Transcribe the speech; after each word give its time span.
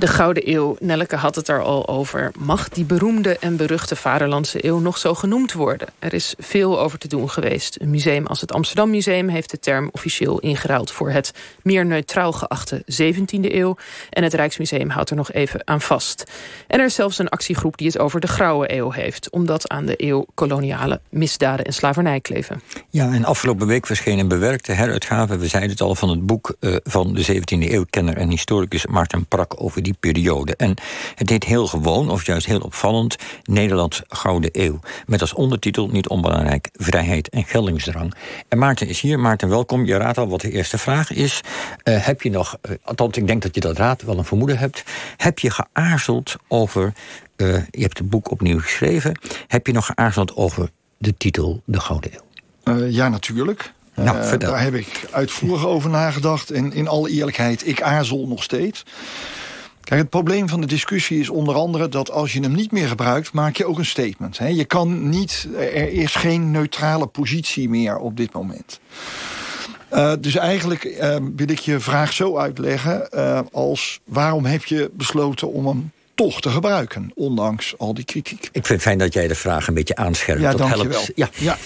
De 0.00 0.06
Gouden 0.06 0.50
Eeuw, 0.50 0.76
Nelleke 0.78 1.16
had 1.16 1.34
het 1.34 1.48
er 1.48 1.62
al 1.62 1.88
over. 1.88 2.32
Mag 2.38 2.68
die 2.68 2.84
beroemde 2.84 3.38
en 3.38 3.56
beruchte 3.56 3.96
Vaderlandse 3.96 4.64
eeuw 4.64 4.78
nog 4.78 4.98
zo 4.98 5.14
genoemd 5.14 5.52
worden? 5.52 5.88
Er 5.98 6.14
is 6.14 6.34
veel 6.38 6.80
over 6.80 6.98
te 6.98 7.08
doen 7.08 7.30
geweest. 7.30 7.80
Een 7.80 7.90
museum 7.90 8.26
als 8.26 8.40
het 8.40 8.52
Amsterdam 8.52 8.90
Museum 8.90 9.28
heeft 9.28 9.50
de 9.50 9.58
term 9.58 9.88
officieel 9.92 10.38
ingeruild... 10.38 10.90
voor 10.90 11.10
het 11.10 11.32
meer 11.62 11.86
neutraal 11.86 12.32
geachte 12.32 12.84
17e 13.02 13.24
eeuw. 13.40 13.76
En 14.10 14.22
het 14.22 14.34
Rijksmuseum 14.34 14.90
houdt 14.90 15.10
er 15.10 15.16
nog 15.16 15.32
even 15.32 15.62
aan 15.64 15.80
vast. 15.80 16.24
En 16.66 16.78
er 16.78 16.84
is 16.84 16.94
zelfs 16.94 17.18
een 17.18 17.28
actiegroep 17.28 17.78
die 17.78 17.86
het 17.86 17.98
over 17.98 18.20
de 18.20 18.26
Grauwe 18.26 18.74
Eeuw 18.74 18.90
heeft... 18.90 19.30
omdat 19.30 19.68
aan 19.68 19.86
de 19.86 19.94
eeuw 20.04 20.26
koloniale 20.34 21.00
misdaden 21.08 21.64
en 21.64 21.72
slavernij 21.72 22.20
kleven. 22.20 22.62
Ja, 22.90 23.12
en 23.12 23.24
afgelopen 23.24 23.66
week 23.66 23.86
verscheen 23.86 24.18
een 24.18 24.28
bewerkte 24.28 24.72
heruitgave... 24.72 25.38
we 25.38 25.46
zeiden 25.46 25.70
het 25.70 25.80
al, 25.80 25.94
van 25.94 26.08
het 26.08 26.26
boek 26.26 26.54
uh, 26.60 26.76
van 26.82 27.14
de 27.14 27.34
17e 27.34 27.58
eeuwkenner 27.58 28.16
en 28.16 28.30
historicus 28.30 28.86
Maarten 28.86 29.26
Prak... 29.26 29.62
over 29.62 29.82
die 29.82 29.89
die 29.90 30.12
periode. 30.12 30.56
En 30.56 30.74
het 31.14 31.30
heet 31.30 31.44
heel 31.44 31.66
gewoon, 31.66 32.10
of 32.10 32.26
juist 32.26 32.46
heel 32.46 32.60
opvallend... 32.60 33.16
Nederland 33.42 34.02
Gouden 34.08 34.50
Eeuw. 34.52 34.80
Met 35.06 35.20
als 35.20 35.32
ondertitel, 35.32 35.88
niet 35.88 36.08
onbelangrijk, 36.08 36.68
vrijheid 36.72 37.28
en 37.28 37.44
geldingsdrang. 37.44 38.14
En 38.48 38.58
Maarten 38.58 38.88
is 38.88 39.00
hier. 39.00 39.18
Maarten, 39.18 39.48
welkom. 39.48 39.84
Je 39.84 39.96
raadt 39.96 40.18
al 40.18 40.28
wat 40.28 40.40
de 40.40 40.50
eerste 40.50 40.78
vraag 40.78 41.12
is. 41.12 41.40
Uh, 41.84 42.04
heb 42.06 42.22
je 42.22 42.30
nog, 42.30 42.56
uh, 42.68 42.76
althans 42.82 43.16
ik 43.16 43.26
denk 43.26 43.42
dat 43.42 43.54
je 43.54 43.60
dat 43.60 43.76
raadt, 43.76 44.02
wel 44.02 44.18
een 44.18 44.24
vermoeden 44.24 44.58
hebt... 44.58 44.84
heb 45.16 45.38
je 45.38 45.50
geaarzeld 45.50 46.36
over... 46.48 46.92
Uh, 47.36 47.56
je 47.70 47.82
hebt 47.82 47.98
het 47.98 48.10
boek 48.10 48.30
opnieuw 48.30 48.60
geschreven. 48.60 49.18
Heb 49.46 49.66
je 49.66 49.72
nog 49.72 49.86
geaarzeld 49.86 50.36
over 50.36 50.70
de 50.98 51.16
titel 51.16 51.62
De 51.64 51.80
Gouden 51.80 52.10
Eeuw? 52.12 52.88
ja, 52.88 53.08
natuurlijk. 53.08 53.72
Nou, 53.94 54.36
daar 54.38 54.62
heb 54.62 54.74
ik 54.74 55.08
uitvoerig 55.10 55.66
over 55.66 55.90
nagedacht. 55.90 56.50
En 56.50 56.72
in 56.72 56.88
alle 56.88 57.10
eerlijkheid, 57.10 57.66
ik 57.66 57.82
aarzel 57.82 58.26
nog 58.26 58.42
steeds. 58.42 58.84
Het 59.98 60.08
probleem 60.08 60.48
van 60.48 60.60
de 60.60 60.66
discussie 60.66 61.20
is 61.20 61.28
onder 61.28 61.54
andere 61.54 61.88
dat 61.88 62.10
als 62.10 62.32
je 62.32 62.40
hem 62.40 62.52
niet 62.52 62.72
meer 62.72 62.88
gebruikt, 62.88 63.32
maak 63.32 63.56
je 63.56 63.66
ook 63.66 63.78
een 63.78 63.86
statement. 63.86 64.38
Hè? 64.38 64.46
Je 64.46 64.64
kan 64.64 65.08
niet, 65.08 65.48
er 65.56 65.92
is 65.92 66.14
geen 66.14 66.50
neutrale 66.50 67.06
positie 67.06 67.68
meer 67.68 67.96
op 67.96 68.16
dit 68.16 68.32
moment. 68.32 68.80
Uh, 69.92 70.12
dus 70.20 70.36
eigenlijk 70.36 70.84
uh, 70.84 71.16
wil 71.36 71.48
ik 71.48 71.58
je 71.58 71.80
vraag 71.80 72.12
zo 72.12 72.36
uitleggen 72.36 73.08
uh, 73.14 73.40
als 73.52 74.00
waarom 74.04 74.44
heb 74.44 74.64
je 74.64 74.90
besloten 74.94 75.52
om 75.52 75.66
hem 75.66 75.90
toch 76.20 76.40
te 76.40 76.50
gebruiken, 76.50 77.10
ondanks 77.14 77.78
al 77.78 77.94
die 77.94 78.04
kritiek. 78.04 78.44
Ik 78.44 78.50
vind 78.52 78.68
het 78.68 78.82
fijn 78.82 78.98
dat 78.98 79.12
jij 79.12 79.28
de 79.28 79.34
vraag 79.34 79.66
een 79.66 79.74
beetje 79.74 79.96
aanscherpt. 79.96 80.40
Ja, 80.40 80.52
dat 80.52 80.68
helpt. 80.68 81.10
Ja. 81.14 81.28
ja. 81.34 81.56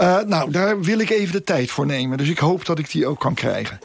uh, 0.00 0.28
nou, 0.28 0.50
daar 0.50 0.80
wil 0.80 0.98
ik 0.98 1.10
even 1.10 1.32
de 1.32 1.44
tijd 1.44 1.70
voor 1.70 1.86
nemen. 1.86 2.18
Dus 2.18 2.28
ik 2.28 2.38
hoop 2.38 2.64
dat 2.64 2.78
ik 2.78 2.90
die 2.90 3.06
ook 3.06 3.20
kan 3.20 3.34
krijgen. 3.34 3.78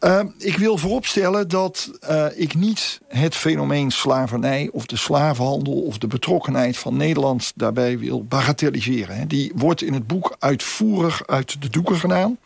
Uh, 0.00 0.20
ik 0.38 0.56
wil 0.56 0.78
vooropstellen 0.78 1.48
dat 1.48 1.90
uh, 2.10 2.26
ik 2.34 2.54
niet 2.54 3.00
het 3.08 3.34
fenomeen 3.34 3.90
slavernij... 3.90 4.68
of 4.72 4.86
de 4.86 4.96
slavenhandel 4.96 5.82
of 5.82 5.98
de 5.98 6.06
betrokkenheid 6.06 6.76
van 6.76 6.96
Nederland 6.96 7.52
daarbij 7.54 7.98
wil 7.98 8.24
bagatelliseren. 8.24 9.28
Die 9.28 9.52
wordt 9.54 9.82
in 9.82 9.92
het 9.92 10.06
boek 10.06 10.36
uitvoerig 10.38 11.26
uit 11.26 11.62
de 11.62 11.70
doeken 11.70 11.96
gedaan. 11.96 12.38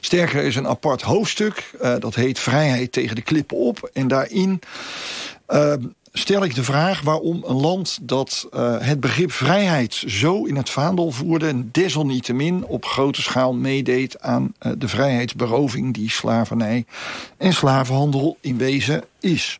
Sterker 0.00 0.42
is 0.44 0.56
een 0.56 0.68
apart 0.68 1.02
hoofdstuk. 1.02 1.70
Uh, 1.82 1.94
dat 1.98 2.14
heet 2.14 2.38
Vrijheid 2.38 2.92
tegen 2.92 3.16
de 3.16 3.22
klippen 3.22 3.56
op. 3.56 3.90
En 3.92 4.08
daarin 4.08 4.60
uh, 5.50 5.72
stel 6.12 6.44
ik 6.44 6.54
de 6.54 6.64
vraag 6.64 7.00
waarom 7.00 7.44
een 7.46 7.56
land 7.60 7.98
dat 8.02 8.48
uh, 8.54 8.76
het 8.78 9.00
begrip 9.00 9.32
vrijheid 9.32 9.94
zo 9.94 10.44
in 10.44 10.56
het 10.56 10.70
vaandel 10.70 11.10
voerde... 11.10 11.48
en 11.48 11.68
desalniettemin 11.72 12.64
op 12.64 12.84
grote 12.84 13.22
schaal 13.22 13.54
meedeed 13.54 14.20
aan 14.20 14.54
uh, 14.62 14.72
de 14.78 14.88
vrijheidsberoving... 14.88 15.94
die 15.94 16.10
slavernij 16.10 16.84
en 17.36 17.52
slavenhandel 17.52 18.36
in 18.40 18.58
wezen 18.58 19.04
is. 19.20 19.58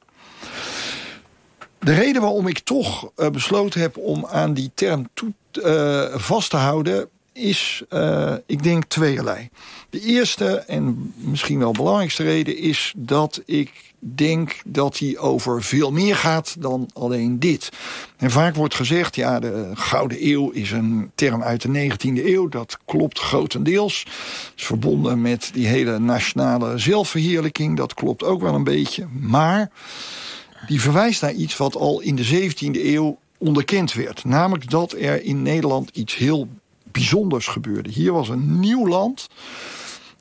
De 1.79 1.95
reden 1.95 2.23
waarom 2.23 2.47
ik 2.47 2.59
toch 2.59 3.11
uh, 3.17 3.29
besloten 3.29 3.81
heb 3.81 3.97
om 3.97 4.27
aan 4.27 4.55
die 4.55 4.71
term 4.75 5.09
toe, 5.15 5.33
vast 6.15 6.51
te 6.51 6.57
houden... 6.57 7.09
is, 7.33 7.83
ik 8.47 8.63
denk, 8.63 8.85
tweeërlei. 8.85 9.49
De 9.91 10.01
eerste 10.01 10.57
en 10.57 11.15
misschien 11.17 11.59
wel 11.59 11.73
belangrijkste 11.73 12.23
reden 12.23 12.57
is 12.57 12.93
dat 12.97 13.43
ik 13.45 13.90
denk 14.01 14.61
dat 14.65 14.99
hij 14.99 15.19
over 15.19 15.63
veel 15.63 15.93
meer 15.93 16.17
gaat 16.17 16.57
dan 16.59 16.89
alleen 16.93 17.39
dit. 17.39 17.69
En 18.17 18.31
vaak 18.31 18.55
wordt 18.55 18.75
gezegd, 18.75 19.17
ja, 19.17 19.41
de 19.41 19.71
Gouden 19.75 20.27
Eeuw 20.27 20.51
is 20.51 20.71
een 20.71 21.11
term 21.15 21.43
uit 21.43 21.63
de 21.63 21.91
19e 21.91 22.25
eeuw. 22.25 22.49
Dat 22.49 22.79
klopt 22.85 23.19
grotendeels. 23.19 24.07
is 24.57 24.65
verbonden 24.65 25.21
met 25.21 25.51
die 25.53 25.67
hele 25.67 25.99
nationale 25.99 26.79
zelfverheerlijking. 26.79 27.77
Dat 27.77 27.95
klopt 27.95 28.25
ook 28.25 28.41
wel 28.41 28.55
een 28.55 28.65
beetje. 28.65 29.07
Maar 29.21 29.71
die 30.67 30.81
verwijst 30.81 31.23
naar 31.23 31.33
iets 31.33 31.57
wat 31.57 31.77
al 31.77 32.01
in 32.01 32.17
de 32.17 32.51
17e 32.51 32.85
eeuw 32.85 33.19
onderkend 33.39 33.93
werd. 33.93 34.25
Namelijk 34.25 34.71
dat 34.71 34.93
er 34.93 35.23
in 35.23 35.43
Nederland 35.43 35.91
iets 35.93 36.17
heel 36.17 36.49
bijzonders 36.93 37.47
gebeurde. 37.47 37.91
Hier 37.91 38.13
was 38.13 38.29
een 38.29 38.61
nieuw 38.61 38.89
land 38.89 39.29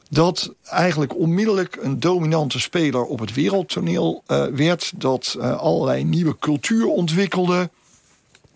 dat 0.09 0.53
eigenlijk 0.63 1.15
onmiddellijk 1.15 1.77
een 1.81 1.99
dominante 1.99 2.59
speler 2.59 3.03
op 3.03 3.19
het 3.19 3.33
wereldtoneel 3.33 4.23
uh, 4.27 4.45
werd. 4.45 4.91
Dat 4.95 5.35
uh, 5.37 5.57
allerlei 5.57 6.03
nieuwe 6.03 6.37
cultuur 6.39 6.85
ontwikkelde. 6.85 7.69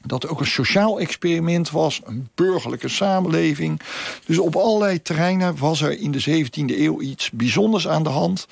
Dat 0.05 0.27
ook 0.27 0.39
een 0.39 0.45
sociaal 0.45 0.99
experiment 0.99 1.71
was, 1.71 2.01
een 2.03 2.29
burgerlijke 2.35 2.87
samenleving. 2.87 3.81
Dus 4.25 4.39
op 4.39 4.55
allerlei 4.55 5.01
terreinen 5.01 5.57
was 5.57 5.81
er 5.81 5.99
in 5.99 6.11
de 6.11 6.45
17e 6.45 6.77
eeuw 6.77 7.01
iets 7.01 7.31
bijzonders 7.31 7.87
aan 7.87 8.03
de 8.03 8.09
hand. 8.09 8.47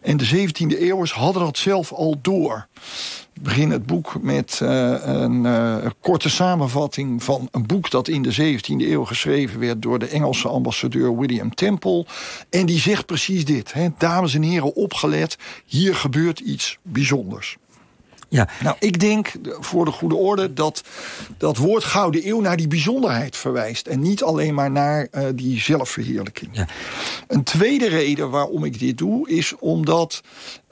En 0.00 0.16
de 0.16 0.48
17e 0.48 0.78
eeuwers 0.78 1.12
hadden 1.12 1.42
dat 1.42 1.58
zelf 1.58 1.92
al 1.92 2.18
door. 2.22 2.66
Begin 3.42 3.70
het 3.70 3.86
boek 3.86 4.22
met 4.22 4.60
uh, 4.62 4.94
een 5.00 5.44
uh, 5.44 5.86
korte 6.00 6.28
samenvatting 6.28 7.22
van 7.22 7.48
een 7.50 7.66
boek 7.66 7.90
dat 7.90 8.08
in 8.08 8.22
de 8.22 8.56
17e 8.56 8.88
eeuw 8.88 9.04
geschreven 9.04 9.60
werd 9.60 9.82
door 9.82 9.98
de 9.98 10.08
Engelse 10.08 10.48
ambassadeur 10.48 11.18
William 11.18 11.54
Temple. 11.54 12.06
En 12.50 12.66
die 12.66 12.80
zegt 12.80 13.06
precies 13.06 13.44
dit: 13.44 13.72
hè, 13.72 13.88
dames 13.98 14.34
en 14.34 14.42
heren, 14.42 14.74
opgelet, 14.74 15.38
hier 15.64 15.94
gebeurt 15.94 16.40
iets 16.40 16.78
bijzonders. 16.82 17.56
Ja. 18.28 18.48
Nou, 18.62 18.76
ik 18.78 19.00
denk 19.00 19.32
voor 19.42 19.84
de 19.84 19.90
goede 19.90 20.14
orde 20.14 20.52
dat 20.52 20.82
dat 21.36 21.56
woord 21.56 21.84
Gouden 21.84 22.28
Eeuw 22.28 22.40
naar 22.40 22.56
die 22.56 22.68
bijzonderheid 22.68 23.36
verwijst. 23.36 23.86
En 23.86 24.00
niet 24.00 24.22
alleen 24.22 24.54
maar 24.54 24.70
naar 24.70 25.08
uh, 25.12 25.24
die 25.34 25.60
zelfverheerlijking. 25.60 26.50
Ja. 26.52 26.66
Een 27.26 27.42
tweede 27.42 27.88
reden 27.88 28.30
waarom 28.30 28.64
ik 28.64 28.78
dit 28.78 28.98
doe, 28.98 29.30
is 29.30 29.54
omdat 29.58 30.22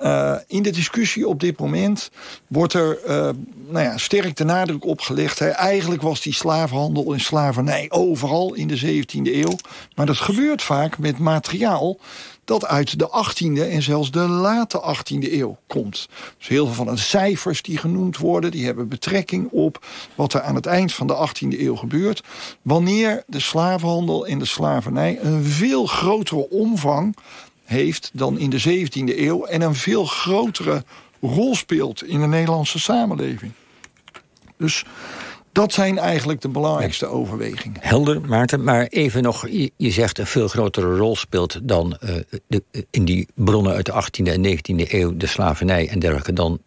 uh, 0.00 0.34
in 0.46 0.62
de 0.62 0.70
discussie 0.70 1.28
op 1.28 1.40
dit 1.40 1.58
moment 1.58 2.10
wordt 2.46 2.72
er 2.72 2.98
uh, 3.06 3.28
nou 3.68 3.84
ja, 3.84 3.98
sterk 3.98 4.36
de 4.36 4.44
nadruk 4.44 4.84
op 4.84 5.00
gelegd. 5.00 5.38
Hè. 5.38 5.48
Eigenlijk 5.48 6.02
was 6.02 6.20
die 6.20 6.34
slavenhandel 6.34 7.12
en 7.12 7.20
slavernij 7.20 7.86
overal 7.88 8.54
in 8.54 8.68
de 8.68 8.80
17e 8.80 9.22
eeuw. 9.22 9.56
Maar 9.94 10.06
dat 10.06 10.16
gebeurt 10.16 10.62
vaak 10.62 10.98
met 10.98 11.18
materiaal 11.18 11.98
dat 12.46 12.66
uit 12.66 12.98
de 12.98 13.24
18e 13.24 13.70
en 13.70 13.82
zelfs 13.82 14.10
de 14.10 14.18
late 14.18 14.96
18e 14.96 15.32
eeuw 15.32 15.58
komt. 15.66 16.08
Dus 16.38 16.48
heel 16.48 16.66
veel 16.66 16.74
van 16.74 16.94
de 16.94 17.00
cijfers 17.00 17.62
die 17.62 17.78
genoemd 17.78 18.16
worden... 18.16 18.50
die 18.50 18.64
hebben 18.64 18.88
betrekking 18.88 19.48
op 19.50 19.86
wat 20.14 20.34
er 20.34 20.40
aan 20.42 20.54
het 20.54 20.66
eind 20.66 20.92
van 20.92 21.06
de 21.06 21.28
18e 21.28 21.60
eeuw 21.60 21.76
gebeurt... 21.76 22.22
wanneer 22.62 23.22
de 23.26 23.40
slavenhandel 23.40 24.26
en 24.26 24.38
de 24.38 24.44
slavernij 24.44 25.18
een 25.20 25.44
veel 25.44 25.86
grotere 25.86 26.50
omvang 26.50 27.16
heeft 27.64 28.10
dan 28.12 28.38
in 28.38 28.50
de 28.50 28.86
17e 28.86 29.18
eeuw... 29.18 29.44
en 29.44 29.60
een 29.60 29.74
veel 29.74 30.04
grotere 30.04 30.84
rol 31.20 31.54
speelt 31.54 32.04
in 32.04 32.20
de 32.20 32.26
Nederlandse 32.26 32.78
samenleving. 32.78 33.52
Dus 34.56 34.84
dat 35.56 35.72
zijn 35.72 35.98
eigenlijk 35.98 36.40
de 36.40 36.48
belangrijkste 36.48 37.06
overwegingen. 37.06 37.76
Helder, 37.80 38.20
Maarten. 38.20 38.64
Maar 38.64 38.86
even 38.86 39.22
nog, 39.22 39.48
je, 39.48 39.70
je 39.76 39.90
zegt 39.90 40.18
een 40.18 40.26
veel 40.26 40.48
grotere 40.48 40.96
rol 40.96 41.16
speelt 41.16 41.60
dan 41.62 41.98
uh, 42.04 42.14
de, 42.46 42.62
in 42.90 43.04
die 43.04 43.28
bronnen 43.34 43.72
uit 43.72 43.86
de 43.86 43.92
18e 43.92 44.32
en 44.32 44.46
19e 44.46 44.90
eeuw, 44.90 45.16
de 45.16 45.26
slavernij 45.26 45.88
en 45.88 45.98
dergelijke, 45.98 46.32
dan 46.32 46.60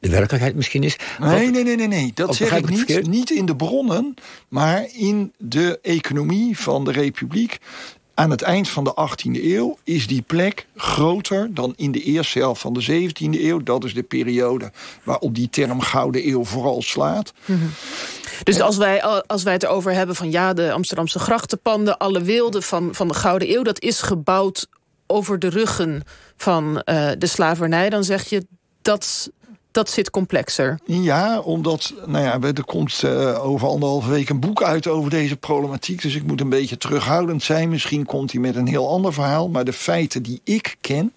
de 0.00 0.08
werkelijkheid 0.08 0.54
misschien 0.54 0.82
is. 0.82 0.96
Nee, 1.20 1.50
nee, 1.50 1.64
nee, 1.64 1.76
nee, 1.76 1.88
nee. 1.88 2.10
dat 2.14 2.34
zeg 2.34 2.56
ik 2.56 2.68
niet. 2.68 3.06
Niet 3.06 3.30
in 3.30 3.46
de 3.46 3.56
bronnen, 3.56 4.14
maar 4.48 4.86
in 4.92 5.32
de 5.38 5.78
economie 5.82 6.58
van 6.58 6.84
de 6.84 6.92
republiek. 6.92 7.58
Aan 8.20 8.30
het 8.30 8.42
eind 8.42 8.68
van 8.68 8.84
de 8.84 9.08
18e 9.08 9.44
eeuw 9.44 9.78
is 9.84 10.06
die 10.06 10.22
plek 10.22 10.66
groter 10.76 11.54
dan 11.54 11.72
in 11.76 11.92
de 11.92 12.02
eerste 12.02 12.38
helft 12.38 12.60
van 12.60 12.72
de 12.72 13.10
17e 13.10 13.40
eeuw. 13.40 13.62
Dat 13.62 13.84
is 13.84 13.94
de 13.94 14.02
periode 14.02 14.72
waarop 15.02 15.34
die 15.34 15.50
term 15.50 15.80
Gouden 15.80 16.28
Eeuw 16.28 16.44
vooral 16.44 16.82
slaat. 16.82 17.32
Mm 17.44 17.58
-hmm. 17.58 17.70
Dus 18.42 18.60
als 18.60 18.76
wij, 18.76 19.02
als 19.02 19.42
wij 19.42 19.52
het 19.52 19.66
over 19.66 19.92
hebben 19.92 20.16
van 20.16 20.30
ja, 20.30 20.52
de 20.52 20.72
Amsterdamse 20.72 21.18
grachtenpanden, 21.18 21.98
alle 21.98 22.22
wilde 22.22 22.62
van, 22.62 22.94
van 22.94 23.08
de 23.08 23.14
Gouden 23.14 23.50
Eeuw, 23.50 23.62
dat 23.62 23.80
is 23.80 24.02
gebouwd 24.02 24.66
over 25.06 25.38
de 25.38 25.48
ruggen 25.48 26.02
van 26.36 26.82
uh, 26.84 27.10
de 27.18 27.26
slavernij, 27.26 27.90
dan 27.90 28.04
zeg 28.04 28.28
je 28.28 28.46
dat 28.82 29.30
dat 29.70 29.90
zit 29.90 30.10
complexer. 30.10 30.78
Ja, 30.84 31.40
omdat 31.40 31.94
nou 32.06 32.24
ja, 32.24 32.38
er 32.40 32.64
komt 32.64 33.02
uh, 33.04 33.44
over 33.44 33.68
anderhalve 33.68 34.10
week 34.10 34.28
een 34.28 34.40
boek 34.40 34.62
uit 34.62 34.86
over 34.86 35.10
deze 35.10 35.36
problematiek. 35.36 36.02
Dus 36.02 36.14
ik 36.14 36.22
moet 36.22 36.40
een 36.40 36.48
beetje 36.48 36.76
terughoudend 36.76 37.42
zijn. 37.42 37.68
Misschien 37.68 38.06
komt 38.06 38.32
hij 38.32 38.40
met 38.40 38.56
een 38.56 38.68
heel 38.68 38.88
ander 38.88 39.12
verhaal. 39.12 39.48
Maar 39.48 39.64
de 39.64 39.72
feiten 39.72 40.22
die 40.22 40.40
ik 40.44 40.76
ken, 40.80 41.12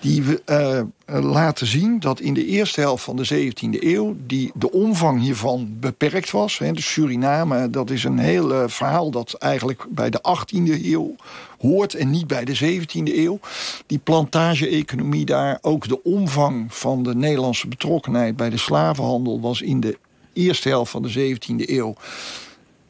die 0.00 0.22
uh, 0.46 0.80
laten 1.06 1.66
zien 1.66 2.00
dat 2.00 2.20
in 2.20 2.34
de 2.34 2.46
eerste 2.46 2.80
helft 2.80 3.04
van 3.04 3.16
de 3.16 3.50
17e 3.52 3.82
eeuw... 3.82 4.16
Die, 4.26 4.50
de 4.54 4.72
omvang 4.72 5.20
hiervan 5.20 5.76
beperkt 5.80 6.30
was. 6.30 6.58
Hè. 6.58 6.70
Suriname, 6.74 7.70
dat 7.70 7.90
is 7.90 8.04
een 8.04 8.18
heel 8.18 8.52
uh, 8.52 8.62
verhaal 8.66 9.10
dat 9.10 9.32
eigenlijk 9.32 9.86
bij 9.88 10.10
de 10.10 10.20
18e 10.38 10.84
eeuw 10.84 11.14
hoort... 11.58 11.94
en 11.94 12.10
niet 12.10 12.26
bij 12.26 12.44
de 12.44 12.80
17e 12.80 13.14
eeuw. 13.14 13.40
Die 13.86 13.98
plantage-economie 13.98 15.24
daar, 15.24 15.58
ook 15.60 15.88
de 15.88 16.02
omvang 16.02 16.74
van 16.74 17.02
de 17.02 17.14
Nederlandse 17.14 17.68
betrokkenheid... 17.68 18.36
bij 18.36 18.50
de 18.50 18.58
slavenhandel 18.58 19.40
was 19.40 19.62
in 19.62 19.80
de 19.80 19.98
eerste 20.32 20.68
helft 20.68 20.90
van 20.90 21.02
de 21.02 21.36
17e 21.36 21.68
eeuw 21.70 21.94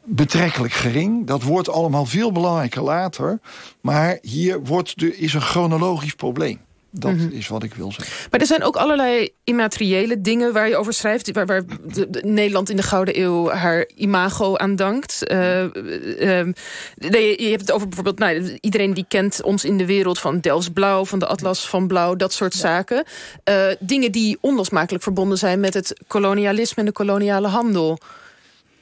betrekkelijk 0.03 0.73
gering. 0.73 1.27
Dat 1.27 1.43
wordt 1.43 1.69
allemaal 1.69 2.05
veel 2.05 2.31
belangrijker 2.31 2.81
later. 2.81 3.39
Maar 3.81 4.17
hier 4.21 4.63
wordt 4.63 4.99
de, 4.99 5.17
is 5.17 5.33
een 5.33 5.41
chronologisch 5.41 6.15
probleem. 6.15 6.59
Dat 6.91 7.13
mhm. 7.13 7.29
is 7.31 7.47
wat 7.47 7.63
ik 7.63 7.73
wil 7.73 7.91
zeggen. 7.91 8.15
Maar 8.31 8.39
er 8.39 8.45
zijn 8.45 8.63
ook 8.63 8.75
allerlei 8.75 9.29
immateriële 9.43 10.21
dingen 10.21 10.53
waar 10.53 10.67
je 10.67 10.77
over 10.77 10.93
schrijft... 10.93 11.31
waar, 11.31 11.45
waar 11.45 11.63
de, 11.65 12.21
Nederland 12.25 12.69
in 12.69 12.75
de 12.75 12.83
Gouden 12.83 13.19
Eeuw 13.19 13.49
haar 13.49 13.89
imago 13.95 14.55
aan 14.57 14.75
dankt. 14.75 15.31
Uh, 15.31 15.37
je 16.97 17.47
hebt 17.49 17.61
het 17.61 17.71
over 17.71 17.87
bijvoorbeeld... 17.87 18.19
Nou, 18.19 18.57
iedereen 18.61 18.93
die 18.93 19.05
kent 19.07 19.41
ons 19.41 19.65
in 19.65 19.77
de 19.77 19.85
wereld 19.85 20.19
van 20.19 20.39
Delfts 20.39 20.69
Blauw... 20.69 21.05
van 21.05 21.19
de 21.19 21.27
Atlas 21.27 21.69
van 21.69 21.87
Blauw, 21.87 22.15
dat 22.15 22.33
soort 22.33 22.53
zaken. 22.53 23.03
Uh, 23.49 23.65
dingen 23.79 24.11
die 24.11 24.37
onlosmakelijk 24.41 25.03
verbonden 25.03 25.37
zijn... 25.37 25.59
met 25.59 25.73
het 25.73 25.99
kolonialisme 26.07 26.79
en 26.79 26.85
de 26.85 26.91
koloniale 26.91 27.47
handel. 27.47 27.99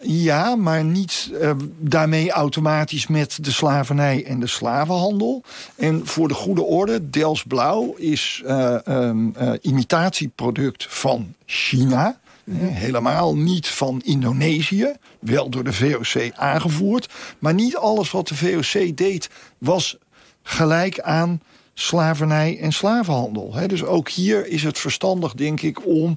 Ja, 0.01 0.55
maar 0.55 0.83
niet 0.83 1.29
uh, 1.33 1.51
daarmee 1.79 2.31
automatisch 2.31 3.07
met 3.07 3.37
de 3.41 3.51
slavernij 3.51 4.25
en 4.25 4.39
de 4.39 4.47
slavenhandel. 4.47 5.43
En 5.75 6.07
voor 6.07 6.27
de 6.27 6.33
goede 6.33 6.63
orde, 6.63 7.09
Dels 7.09 7.43
Blauw 7.43 7.95
is 7.95 8.41
uh, 8.45 8.77
um, 8.87 9.33
uh, 9.41 9.51
imitatieproduct 9.61 10.85
van 10.89 11.33
China. 11.45 12.19
Helemaal 12.51 13.35
niet 13.35 13.67
van 13.67 14.01
Indonesië. 14.03 14.93
Wel 15.19 15.49
door 15.49 15.63
de 15.63 15.73
VOC 15.73 16.31
aangevoerd. 16.35 17.09
Maar 17.39 17.53
niet 17.53 17.75
alles 17.75 18.11
wat 18.11 18.27
de 18.27 18.35
VOC 18.35 18.97
deed 18.97 19.29
was 19.57 19.97
gelijk 20.43 20.99
aan 20.99 21.41
slavernij 21.79 22.59
en 22.59 22.71
slavenhandel. 22.71 23.53
dus 23.67 23.83
ook 23.83 24.09
hier 24.09 24.47
is 24.47 24.63
het 24.63 24.79
verstandig, 24.79 25.33
denk 25.33 25.61
ik, 25.61 25.85
om 25.85 26.15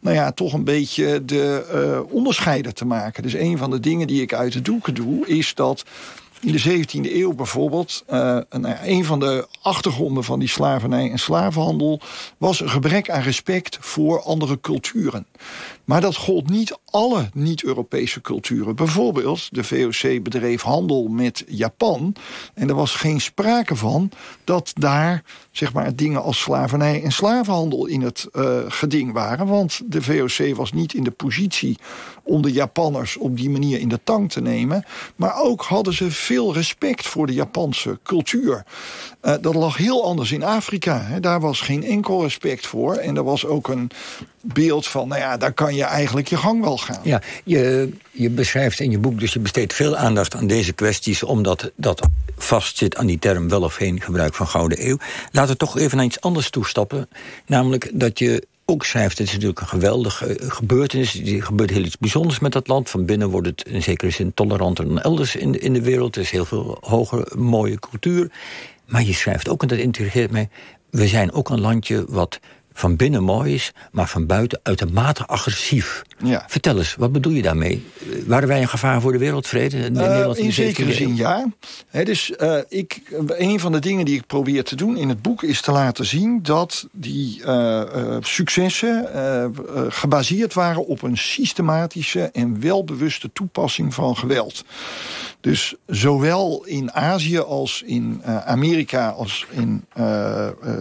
nou 0.00 0.16
ja, 0.16 0.32
toch 0.32 0.52
een 0.52 0.64
beetje 0.64 1.24
de 1.24 1.66
uh, 1.74 2.14
onderscheiden 2.14 2.74
te 2.74 2.84
maken. 2.84 3.22
Dus 3.22 3.34
een 3.34 3.58
van 3.58 3.70
de 3.70 3.80
dingen 3.80 4.06
die 4.06 4.22
ik 4.22 4.34
uit 4.34 4.52
de 4.52 4.62
doeken 4.62 4.94
doe, 4.94 5.26
is 5.26 5.54
dat 5.54 5.84
in 6.42 6.52
de 6.52 6.84
17e 6.84 7.12
eeuw 7.12 7.32
bijvoorbeeld, 7.32 8.04
uh, 8.10 8.38
een 8.84 9.04
van 9.04 9.20
de 9.20 9.46
achtergronden 9.62 10.24
van 10.24 10.38
die 10.38 10.48
slavernij 10.48 11.10
en 11.10 11.18
slavenhandel 11.18 12.00
was 12.38 12.60
een 12.60 12.70
gebrek 12.70 13.10
aan 13.10 13.22
respect 13.22 13.78
voor 13.80 14.22
andere 14.22 14.60
culturen. 14.60 15.26
Maar 15.84 16.00
dat 16.00 16.16
gold 16.16 16.50
niet 16.50 16.78
alle 16.84 17.30
niet-Europese 17.34 18.20
culturen. 18.20 18.76
Bijvoorbeeld, 18.76 19.48
de 19.50 19.64
VOC 19.64 20.22
bedreef 20.22 20.62
handel 20.62 21.08
met 21.08 21.44
Japan. 21.46 22.14
En 22.54 22.68
er 22.68 22.74
was 22.74 22.94
geen 22.94 23.20
sprake 23.20 23.76
van 23.76 24.10
dat 24.44 24.72
daar 24.74 25.22
zeg 25.50 25.72
maar, 25.72 25.96
dingen 25.96 26.22
als 26.22 26.40
slavernij 26.40 27.02
en 27.02 27.12
slavenhandel 27.12 27.86
in 27.86 28.00
het 28.00 28.28
uh, 28.32 28.58
geding 28.68 29.12
waren. 29.12 29.46
Want 29.46 29.80
de 29.86 30.02
VOC 30.02 30.56
was 30.56 30.72
niet 30.72 30.94
in 30.94 31.04
de 31.04 31.10
positie 31.10 31.78
om 32.22 32.42
de 32.42 32.52
Japanners 32.52 33.16
op 33.16 33.36
die 33.36 33.50
manier 33.50 33.80
in 33.80 33.88
de 33.88 34.00
tang 34.04 34.30
te 34.30 34.40
nemen. 34.40 34.84
Maar 35.16 35.40
ook 35.40 35.62
hadden 35.62 35.94
ze 35.94 36.10
veel 36.32 36.54
respect 36.54 37.06
voor 37.06 37.26
de 37.26 37.32
Japanse 37.32 37.98
cultuur. 38.02 38.64
Uh, 39.22 39.34
dat 39.40 39.54
lag 39.54 39.76
heel 39.76 40.04
anders 40.04 40.32
in 40.32 40.42
Afrika. 40.42 41.00
Hè. 41.00 41.20
Daar 41.20 41.40
was 41.40 41.60
geen 41.60 41.84
enkel 41.84 42.22
respect 42.22 42.66
voor. 42.66 42.94
En 42.94 43.16
er 43.16 43.24
was 43.24 43.46
ook 43.46 43.68
een 43.68 43.90
beeld 44.40 44.86
van, 44.86 45.08
nou 45.08 45.20
ja, 45.20 45.36
daar 45.36 45.52
kan 45.52 45.74
je 45.74 45.84
eigenlijk 45.84 46.28
je 46.28 46.36
gang 46.36 46.60
wel 46.62 46.78
gaan. 46.78 47.00
Ja, 47.02 47.22
je, 47.44 47.92
je 48.10 48.30
beschrijft 48.30 48.80
in 48.80 48.90
je 48.90 48.98
boek, 48.98 49.20
dus 49.20 49.32
je 49.32 49.38
besteedt 49.38 49.74
veel 49.74 49.96
aandacht 49.96 50.34
aan 50.34 50.46
deze 50.46 50.72
kwesties... 50.72 51.22
omdat 51.22 51.70
dat 51.76 52.08
vastzit 52.36 52.96
aan 52.96 53.06
die 53.06 53.18
term 53.18 53.48
wel 53.48 53.62
of 53.62 53.74
geen 53.74 54.00
gebruik 54.00 54.34
van 54.34 54.48
Gouden 54.48 54.88
Eeuw. 54.88 54.98
Laten 55.30 55.52
we 55.52 55.56
toch 55.56 55.78
even 55.78 55.96
naar 55.96 56.06
iets 56.06 56.20
anders 56.20 56.50
toestappen. 56.50 57.08
Namelijk 57.46 57.90
dat 57.92 58.18
je 58.18 58.46
ook 58.64 58.84
schrijft, 58.84 59.18
het 59.18 59.26
is 59.26 59.32
natuurlijk 59.32 59.60
een 59.60 59.66
geweldige 59.66 60.26
eh, 60.26 60.50
gebeurtenis. 60.50 61.20
Er 61.20 61.42
gebeurt 61.42 61.70
heel 61.70 61.84
iets 61.84 61.98
bijzonders 61.98 62.38
met 62.38 62.52
dat 62.52 62.68
land. 62.68 62.90
Van 62.90 63.04
binnen 63.04 63.30
wordt 63.30 63.46
het 63.46 63.64
in 63.66 63.82
zekere 63.82 64.10
zin 64.10 64.34
toleranter 64.34 64.88
dan 64.88 65.00
elders 65.00 65.36
in 65.36 65.52
de, 65.52 65.58
in 65.58 65.72
de 65.72 65.82
wereld. 65.82 66.16
Er 66.16 66.22
is 66.22 66.30
heel 66.30 66.44
veel 66.44 66.78
hoge, 66.80 67.26
mooie 67.36 67.78
cultuur. 67.78 68.30
Maar 68.86 69.02
je 69.02 69.14
schrijft 69.14 69.48
ook, 69.48 69.62
en 69.62 69.68
dat 69.68 69.78
intrigeert 69.78 70.30
mij... 70.30 70.48
we 70.90 71.06
zijn 71.06 71.32
ook 71.32 71.48
een 71.48 71.60
landje 71.60 72.04
wat 72.08 72.40
van 72.72 72.96
binnen 72.96 73.22
mooi 73.22 73.54
is, 73.54 73.72
maar 73.90 74.08
van 74.08 74.26
buiten 74.26 74.60
uitermate 74.62 75.26
agressief. 75.26 76.02
Ja. 76.18 76.44
Vertel 76.48 76.78
eens, 76.78 76.94
wat 76.94 77.12
bedoel 77.12 77.32
je 77.32 77.42
daarmee? 77.42 77.86
Waren 78.26 78.48
wij 78.48 78.60
een 78.60 78.68
gevaar 78.68 79.00
voor 79.00 79.12
de 79.12 79.18
wereldvrede? 79.18 79.76
In, 79.76 79.94
uh, 79.94 80.30
in 80.34 80.52
zekere 80.52 80.92
zin 80.92 81.16
ja. 81.16 81.46
dus 82.04 82.32
uh, 82.40 82.56
ik, 82.68 83.02
een 83.26 83.60
van 83.60 83.72
de 83.72 83.78
dingen 83.78 84.04
die 84.04 84.16
ik 84.16 84.26
probeer 84.26 84.64
te 84.64 84.76
doen 84.76 84.96
in 84.96 85.08
het 85.08 85.22
boek... 85.22 85.42
is 85.42 85.60
te 85.60 85.72
laten 85.72 86.06
zien 86.06 86.42
dat 86.42 86.88
die 86.92 87.42
uh, 87.46 88.16
successen 88.20 89.08
gebaseerd 89.88 90.54
waren... 90.54 90.86
op 90.86 91.02
een 91.02 91.16
systematische 91.16 92.30
en 92.32 92.60
welbewuste 92.60 93.30
toepassing 93.32 93.94
van 93.94 94.16
geweld. 94.16 94.64
Dus 95.42 95.74
zowel 95.86 96.64
in 96.64 96.92
Azië 96.92 97.38
als 97.38 97.82
in 97.86 98.22
uh, 98.26 98.46
Amerika 98.46 99.08
als 99.08 99.46
in 99.50 99.84
uh, 99.98 100.48
uh, 100.64 100.74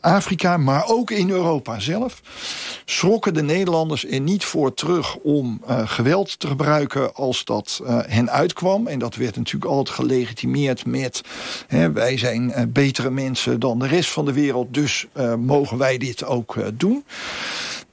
Afrika, 0.00 0.56
maar 0.56 0.84
ook 0.86 1.10
in 1.10 1.30
Europa 1.30 1.80
zelf, 1.80 2.22
schrokken 2.84 3.34
de 3.34 3.42
Nederlanders 3.42 4.06
er 4.06 4.20
niet 4.20 4.44
voor 4.44 4.74
terug 4.74 5.16
om 5.16 5.60
geweld 5.66 6.38
te 6.38 6.46
gebruiken 6.46 7.14
als 7.14 7.44
dat 7.44 7.80
hen 7.86 8.30
uitkwam. 8.30 8.86
En 8.86 8.98
dat 8.98 9.14
werd 9.14 9.36
natuurlijk 9.36 9.72
altijd 9.72 9.96
gelegitimeerd 9.96 10.86
met 10.86 11.22
hè, 11.66 11.92
wij 11.92 12.18
zijn 12.18 12.70
betere 12.72 13.10
mensen 13.10 13.60
dan 13.60 13.78
de 13.78 13.86
rest 13.86 14.10
van 14.10 14.24
de 14.24 14.32
wereld, 14.32 14.74
dus 14.74 15.06
mogen 15.38 15.78
wij 15.78 15.98
dit 15.98 16.24
ook 16.24 16.56
doen. 16.74 17.04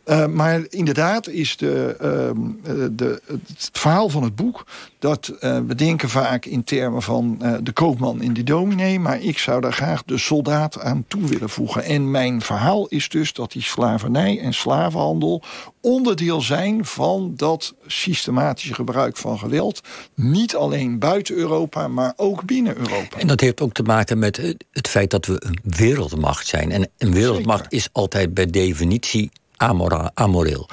Uh, 0.10 0.26
maar 0.26 0.62
inderdaad 0.70 1.28
is 1.28 1.58
de, 1.58 1.96
uh, 2.02 2.86
de, 2.92 3.22
het 3.28 3.70
verhaal 3.72 4.10
van 4.10 4.24
het 4.24 4.36
boek... 4.36 4.66
dat 5.00 5.34
uh, 5.40 5.60
we 5.68 5.76
denken 5.76 6.10
vaak 6.10 6.46
in 6.46 6.64
termen 6.64 7.02
van 7.02 7.42
de 7.64 7.72
koopman 7.72 8.22
in 8.22 8.34
de 8.34 8.44
dominee... 8.44 9.00
maar 9.00 9.22
ik 9.22 9.38
zou 9.38 9.62
daar 9.62 9.74
graag 9.74 10.04
de 10.04 10.18
soldaat 10.18 10.80
aan 10.80 11.06
toe 11.08 11.28
willen 11.28 11.50
voegen. 11.50 11.84
En 11.84 12.12
mijn 12.12 12.42
verhaal 12.42 12.88
is 12.88 13.10
dus 13.10 13.34
dat 13.34 13.52
die 13.52 13.62
slavernij 13.62 14.40
en 14.40 14.54
slavenhandel... 14.54 15.44
onderdeel 15.82 16.42
zijn 16.42 16.86
van 16.86 17.34
dat 17.36 17.76
systematische 17.88 18.74
gebruik 18.74 19.18
van 19.18 19.40
geweld. 19.40 19.82
Niet 20.16 20.56
alleen 20.56 21.00
buiten 21.00 21.36
Europa, 21.36 21.88
maar 21.88 22.14
ook 22.16 22.46
binnen 22.46 22.78
Europa. 22.78 23.18
En 23.18 23.28
dat 23.28 23.40
heeft 23.40 23.62
ook 23.62 23.74
te 23.74 23.84
maken 23.84 24.20
met 24.20 24.56
het 24.72 24.88
feit 24.88 25.12
dat 25.12 25.26
we 25.26 25.44
een 25.46 25.60
wereldmacht 25.64 26.48
zijn. 26.48 26.72
En 26.72 26.90
een 26.98 27.14
wereldmacht 27.14 27.74
is 27.74 27.90
altijd 27.92 28.34
bij 28.34 28.46
definitie 28.46 29.32
amora, 29.60 30.12
amoreel. 30.14 30.68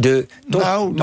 De, 0.00 0.26
nou, 0.46 0.94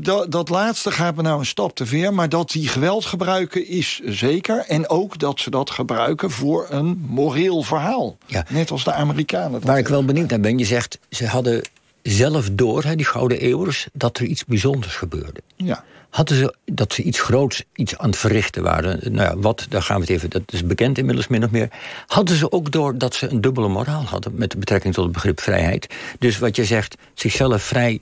dat, 0.00 0.32
dat, 0.32 0.48
laatste 0.48 0.90
gaat 0.90 1.16
me 1.16 1.22
nou 1.22 1.38
een 1.38 1.46
stap 1.46 1.74
te 1.74 1.86
ver. 1.86 2.14
Maar 2.14 2.28
dat 2.28 2.50
die 2.50 2.68
geweld 2.68 3.04
gebruiken 3.04 3.68
is 3.68 4.00
zeker. 4.04 4.64
En 4.68 4.88
ook 4.88 5.18
dat 5.18 5.40
ze 5.40 5.50
dat 5.50 5.70
gebruiken 5.70 6.30
voor 6.30 6.66
een 6.70 7.04
moreel 7.08 7.62
verhaal. 7.62 8.16
Ja. 8.26 8.44
Net 8.48 8.70
als 8.70 8.84
de 8.84 8.92
Amerikanen. 8.92 9.60
Waar 9.64 9.78
ik 9.78 9.88
wel 9.88 10.04
benieuwd 10.04 10.30
naar 10.30 10.40
ben, 10.40 10.58
je 10.58 10.64
zegt... 10.64 10.98
ze 11.10 11.26
hadden 11.26 11.62
zelf 12.06 12.48
door, 12.52 12.82
hè, 12.82 12.96
die 12.96 13.06
Gouden 13.06 13.40
Eeuwers... 13.40 13.86
dat 13.92 14.18
er 14.18 14.24
iets 14.24 14.44
bijzonders 14.44 14.94
gebeurde. 14.94 15.40
Ja 15.56 15.84
hadden 16.16 16.36
ze 16.36 16.54
dat 16.64 16.92
ze 16.92 17.02
iets 17.02 17.20
groots 17.20 17.62
iets 17.74 17.98
aan 17.98 18.08
het 18.08 18.18
verrichten 18.18 18.62
waren. 18.62 19.12
Nou 19.12 19.28
ja, 19.28 19.36
wat, 19.36 19.66
daar 19.68 19.82
gaan 19.82 19.96
we 19.96 20.02
het 20.02 20.10
even, 20.10 20.30
dat 20.30 20.42
is 20.46 20.66
bekend 20.66 20.98
inmiddels 20.98 21.28
min 21.28 21.44
of 21.44 21.50
meer. 21.50 21.68
Hadden 22.06 22.36
ze 22.36 22.52
ook 22.52 22.72
door 22.72 22.98
dat 22.98 23.14
ze 23.14 23.30
een 23.30 23.40
dubbele 23.40 23.68
moraal 23.68 24.02
hadden 24.02 24.32
met 24.34 24.58
betrekking 24.58 24.94
tot 24.94 25.04
het 25.04 25.12
begrip 25.12 25.40
vrijheid. 25.40 25.94
Dus 26.18 26.38
wat 26.38 26.56
je 26.56 26.64
zegt, 26.64 26.96
zichzelf 27.14 27.62
vrij 27.62 28.00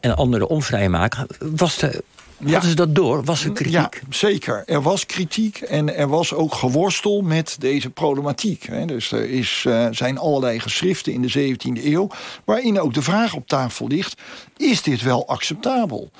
en 0.00 0.16
anderen 0.16 0.48
onvrij 0.48 0.88
maken, 0.88 1.26
was 1.38 1.78
de, 1.78 2.04
ja. 2.44 2.52
Hadden 2.52 2.70
ze 2.70 2.76
dat 2.76 2.94
door? 2.94 3.24
Was 3.24 3.44
er 3.44 3.52
kritiek? 3.52 3.72
Ja, 3.72 3.90
zeker. 4.10 4.62
Er 4.66 4.82
was 4.82 5.06
kritiek 5.06 5.60
en 5.60 5.96
er 5.96 6.08
was 6.08 6.32
ook 6.32 6.54
geworstel 6.54 7.20
met 7.20 7.56
deze 7.58 7.90
problematiek. 7.90 8.88
Dus 8.88 9.12
er 9.12 9.30
is, 9.30 9.64
uh, 9.66 9.86
zijn 9.90 10.18
allerlei 10.18 10.60
geschriften 10.60 11.12
in 11.12 11.22
de 11.22 11.54
17e 11.56 11.84
eeuw... 11.84 12.08
waarin 12.44 12.80
ook 12.80 12.94
de 12.94 13.02
vraag 13.02 13.34
op 13.34 13.48
tafel 13.48 13.86
ligt, 13.86 14.20
is 14.56 14.82
dit 14.82 15.02
wel 15.02 15.28
acceptabel? 15.28 16.10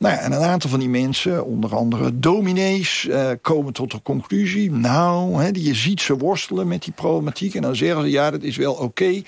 Nou 0.00 0.14
ja, 0.14 0.20
en 0.20 0.32
een 0.32 0.42
aantal 0.42 0.70
van 0.70 0.78
die 0.78 0.88
mensen, 0.88 1.44
onder 1.44 1.76
andere 1.76 2.18
dominees, 2.18 3.04
uh, 3.04 3.30
komen 3.42 3.72
tot 3.72 3.90
de 3.90 4.02
conclusie... 4.02 4.72
nou, 4.72 5.42
hè, 5.42 5.48
je 5.52 5.74
ziet 5.74 6.00
ze 6.00 6.16
worstelen 6.16 6.68
met 6.68 6.82
die 6.82 6.92
problematiek... 6.92 7.54
en 7.54 7.62
dan 7.62 7.76
zeggen 7.76 8.02
ze, 8.02 8.10
ja, 8.10 8.30
dat 8.30 8.42
is 8.42 8.56
wel 8.56 8.72
oké... 8.72 9.22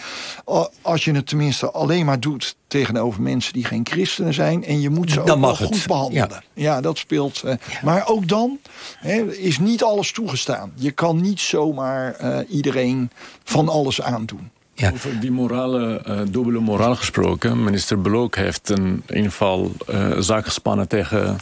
als 0.82 1.04
je 1.04 1.12
het 1.12 1.26
tenminste 1.26 1.70
alleen 1.70 2.04
maar 2.04 2.20
doet 2.20 2.56
tegenover 2.66 3.22
mensen 3.22 3.52
die 3.52 3.64
geen 3.64 3.86
christenen 3.86 4.34
zijn... 4.34 4.64
en 4.64 4.80
je 4.80 4.90
moet 4.90 5.10
ze 5.10 5.20
ook 5.20 5.40
wel 5.40 5.56
goed 5.56 5.86
behandelen. 5.86 6.42
Ja. 6.54 6.80
dat 6.80 6.98
speelt. 6.98 7.42
Uh, 7.44 7.54
Maar 7.82 8.08
ook 8.08 8.28
dan 8.28 8.58
hè, 8.98 9.32
is 9.32 9.58
niet 9.58 9.82
alles 9.82 10.12
toegestaan. 10.12 10.72
Je 10.74 10.90
kan 10.90 11.20
niet 11.20 11.40
zomaar 11.40 12.16
uh, 12.22 12.38
iedereen 12.48 13.10
van 13.44 13.68
alles 13.68 14.02
aandoen. 14.02 14.50
Ja. 14.82 14.90
Over 14.92 15.20
die 15.20 15.30
morale, 15.30 16.02
uh, 16.08 16.20
dubbele 16.30 16.58
moraal 16.58 16.96
gesproken. 16.96 17.64
Minister 17.64 17.98
Blok 17.98 18.36
heeft 18.36 18.68
een 18.68 19.02
inval 19.06 19.72
uh, 19.90 20.18
zaak 20.18 20.44
gespannen 20.44 20.88
tegen 20.88 21.38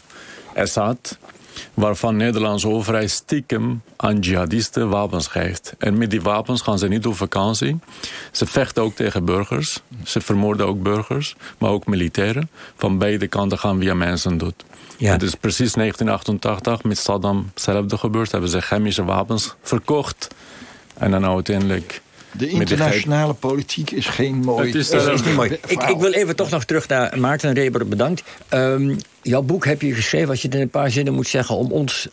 Assad. 0.55 1.19
Waarvan 1.75 2.19
de 2.19 2.25
Nederlandse 2.25 2.69
overheid 2.69 3.11
stiekem 3.11 3.83
aan 3.97 4.19
jihadisten 4.19 4.89
wapens 4.89 5.27
geeft. 5.27 5.75
En 5.79 5.99
met 5.99 6.11
die 6.11 6.23
wapens 6.23 6.63
gaan 6.63 6.79
ze 6.79 6.89
niet 6.89 7.07
op 7.07 7.17
vakantie. 7.17 7.79
Ze 8.31 8.47
vechten 8.47 8.83
ook 8.83 8.95
tegen 8.95 9.25
burgers. 9.25 9.81
Ze 10.05 10.21
vermoorden 10.21 10.67
ook 10.67 10.83
burgers, 10.83 11.37
maar 11.59 11.71
ook 11.71 11.87
militairen. 11.87 12.51
Van 12.77 12.99
beide 12.99 13.27
kanten 13.27 13.59
gaan 13.59 13.81
via 13.81 13.95
mensen 13.95 14.39
dood. 14.39 14.65
Ja. 14.97 15.13
Het 15.13 15.23
is 15.23 15.35
precies 15.35 15.73
1988 15.73 16.83
met 16.83 16.99
Saddam 16.99 17.51
hetzelfde 17.55 17.99
gebeurd. 17.99 18.33
Hebben 18.33 18.51
ze 18.51 18.61
chemische 18.61 19.05
wapens 19.05 19.55
verkocht. 19.63 20.29
En 20.99 21.11
dan 21.11 21.25
uiteindelijk 21.25 22.03
de 22.33 22.49
internationale 22.49 23.35
politiek 23.35 23.91
is 23.91 24.07
geen 24.07 24.37
mooi... 24.37 24.67
Het 24.67 24.75
is, 24.75 24.91
is 24.91 25.23
niet 25.23 25.35
mooi. 25.35 25.59
Ik, 25.67 25.83
ik, 25.83 25.97
wil 25.97 26.13
even 26.13 26.37
toch 26.37 26.51
nog 26.51 26.65
terug 26.65 26.89
naar 26.89 27.19
Maarten 27.19 27.53
Reber, 27.53 27.89
bedankt. 27.89 28.23
Um, 28.51 28.97
jouw 29.23 29.43
boek 29.43 29.65
heb 29.65 29.83
je 29.83 29.95
geschreven, 29.95 30.29
als 30.29 30.43
je 30.43 30.47
het 30.47 30.57
in 30.57 30.63
een 30.63 30.71
paar 30.71 30.91
zinnen 30.91 31.15
moet 31.15 31.29
zeggen... 31.29 31.57
om 31.57 31.73
ons 31.73 32.09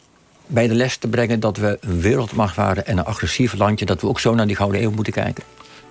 bij 0.47 0.67
de 0.67 0.73
les 0.73 0.97
te 0.97 1.07
brengen 1.07 1.39
dat 1.39 1.57
we 1.57 1.77
een 1.81 2.01
wereldmacht 2.01 2.55
waren... 2.55 2.85
en 2.85 2.97
een 2.97 3.05
agressief 3.05 3.53
landje, 3.53 3.85
dat 3.85 4.01
we 4.01 4.07
ook 4.07 4.19
zo 4.19 4.35
naar 4.35 4.47
die 4.47 4.55
Gouden 4.55 4.81
Eeuw 4.81 4.91
moeten 4.91 5.13
kijken. 5.13 5.43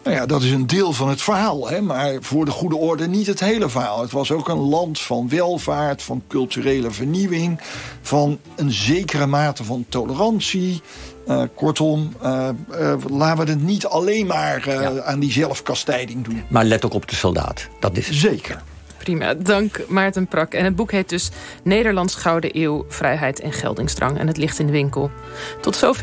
Nou 0.07 0.19
ja, 0.19 0.27
dat 0.27 0.43
is 0.43 0.51
een 0.51 0.67
deel 0.67 0.93
van 0.93 1.09
het 1.09 1.23
verhaal. 1.23 1.69
Hè? 1.69 1.81
Maar 1.81 2.17
voor 2.21 2.45
de 2.45 2.51
goede 2.51 2.77
orde 2.77 3.09
niet 3.09 3.27
het 3.27 3.41
hele 3.41 3.69
verhaal. 3.69 4.01
Het 4.01 4.11
was 4.11 4.33
ook 4.33 4.49
een 4.49 4.59
land 4.59 5.01
van 5.01 5.29
welvaart, 5.29 6.03
van 6.03 6.23
culturele 6.29 6.91
vernieuwing... 6.91 7.61
van 8.03 8.39
een 8.57 8.73
zekere 8.73 9.27
mate 9.27 9.65
van 9.65 9.85
tolerantie... 9.89 10.83
Uh, 11.29 11.43
kortom, 11.55 12.13
uh, 12.23 12.49
uh, 12.71 12.95
laten 13.11 13.45
we 13.45 13.51
het 13.51 13.63
niet 13.63 13.87
alleen 13.87 14.27
maar 14.27 14.71
ja. 14.71 15.01
aan 15.03 15.21
die 15.21 15.33
zelfkastijding 15.33 16.25
doen. 16.25 16.43
Maar 16.49 16.65
let 16.65 16.85
ook 16.85 16.95
op 16.95 17.09
de 17.09 17.15
soldaat. 17.15 17.69
Dat 17.81 17.97
is 17.97 18.11
Zeker. 18.11 18.63
Prima, 19.07 19.35
dank 19.35 19.81
Maarten 19.89 20.27
Prak. 20.27 20.55
En 20.55 20.65
het 20.65 20.77
boek 20.77 20.91
heet 20.93 21.09
dus 21.09 21.31
Nederlands 21.63 22.15
Gouden 22.15 22.51
Eeuw, 22.53 22.85
Vrijheid 22.89 23.41
en 23.41 23.53
Geldingsdrang. 23.53 24.19
En 24.19 24.27
het 24.27 24.37
ligt 24.37 24.59
in 24.59 24.67
de 24.67 24.73
winkel. 24.73 25.11
Tot 25.61 25.77
zover 25.77 26.03